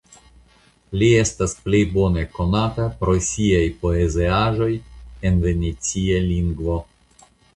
Li 1.01 1.09
estas 1.23 1.51
plej 1.65 1.81
bone 1.97 2.23
konata 2.37 2.87
pro 3.03 3.13
sia 3.27 3.59
poeziaĵoj 3.85 4.69
en 5.31 5.39
venecia 5.47 6.25
lingvo. 6.33 6.79